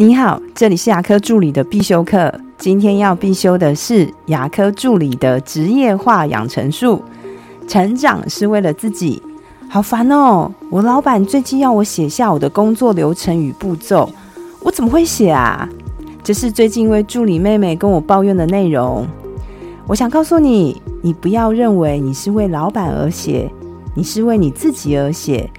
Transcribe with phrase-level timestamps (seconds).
[0.00, 2.32] 你好，这里是牙科助理的必修课。
[2.56, 7.02] 今天要必修的是牙科助理的职业化养成术。
[7.66, 9.20] 成长是为了自己，
[9.68, 10.48] 好烦哦！
[10.70, 14.08] 我老板最近要我写下我的工作流程与步骤，
[14.60, 15.68] 我怎么会写啊？
[16.22, 19.04] 这是最近一位助理妹妹跟我抱怨的内容。
[19.88, 23.50] 我想告诉你，你不要认为你是为老板而写，
[23.96, 25.50] 你是为你自己而写。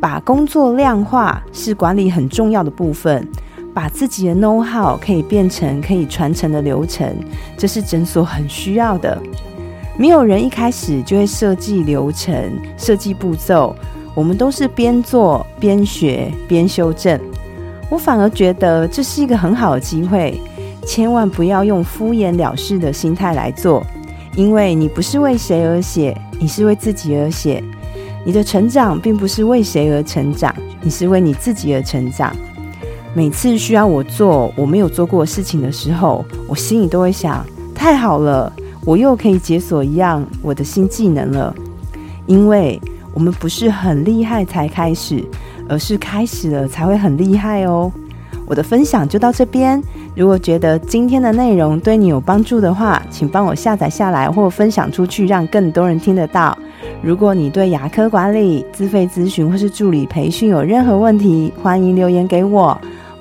[0.00, 3.26] 把工作量化是管理很重要的部分。
[3.74, 7.12] 把自己的 know how 可以变成可以传承的流程，
[7.58, 9.20] 这是诊所很需要的。
[9.98, 12.34] 没有人一开始就会设计流程、
[12.76, 13.74] 设计步骤，
[14.14, 17.20] 我们都是边做边学边修正。
[17.90, 20.40] 我反而觉得这是一个很好的机会，
[20.86, 23.84] 千万不要用敷衍了事的心态来做，
[24.36, 27.62] 因为你不是为谁而写，你是为自己而写。
[28.24, 32.34] 你的成长并不是为谁而成长，你是为你自己而成长。
[33.16, 38.52] 每次需要我做我没有做过的事情的时候，我心里都会想：太好了，
[38.84, 41.54] 我又可以解锁一样我的新技能了。
[42.26, 42.80] 因为
[43.12, 45.24] 我们不是很厉害才开始，
[45.68, 47.90] 而是开始了才会很厉害哦。
[48.46, 49.80] 我的分享就到这边。
[50.16, 56.56] 如果觉得今天的内容对你有帮助的话，请帮我下载下来或分享出去，让更多人听得到。
[57.00, 62.76] 如果你对牙科管理、自费咨询或是助理培训有任何问题，欢迎留言给我。